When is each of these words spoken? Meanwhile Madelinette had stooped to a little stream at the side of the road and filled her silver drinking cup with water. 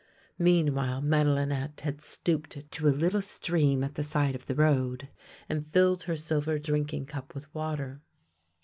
Meanwhile 0.39 1.01
Madelinette 1.01 1.81
had 1.81 2.01
stooped 2.01 2.71
to 2.71 2.87
a 2.87 2.89
little 2.89 3.21
stream 3.21 3.83
at 3.83 3.93
the 3.93 4.01
side 4.01 4.33
of 4.33 4.47
the 4.47 4.55
road 4.55 5.09
and 5.47 5.67
filled 5.67 6.01
her 6.05 6.15
silver 6.15 6.57
drinking 6.57 7.05
cup 7.05 7.35
with 7.35 7.53
water. 7.53 8.01